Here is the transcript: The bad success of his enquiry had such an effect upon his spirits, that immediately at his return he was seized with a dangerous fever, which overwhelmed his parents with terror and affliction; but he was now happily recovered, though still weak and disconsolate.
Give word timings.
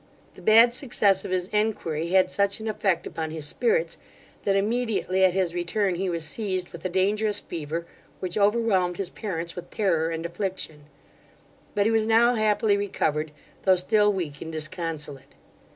The 0.33 0.41
bad 0.41 0.73
success 0.73 1.23
of 1.23 1.29
his 1.29 1.47
enquiry 1.49 2.07
had 2.07 2.31
such 2.31 2.59
an 2.59 2.67
effect 2.67 3.05
upon 3.05 3.29
his 3.29 3.45
spirits, 3.45 3.99
that 4.45 4.55
immediately 4.55 5.23
at 5.23 5.35
his 5.35 5.53
return 5.53 5.93
he 5.93 6.09
was 6.09 6.25
seized 6.25 6.69
with 6.69 6.83
a 6.83 6.89
dangerous 6.89 7.39
fever, 7.39 7.85
which 8.19 8.35
overwhelmed 8.35 8.97
his 8.97 9.11
parents 9.11 9.55
with 9.55 9.69
terror 9.69 10.09
and 10.09 10.25
affliction; 10.25 10.85
but 11.75 11.85
he 11.85 11.91
was 11.91 12.07
now 12.07 12.33
happily 12.33 12.77
recovered, 12.77 13.31
though 13.61 13.75
still 13.75 14.11
weak 14.11 14.41
and 14.41 14.51
disconsolate. 14.53 15.35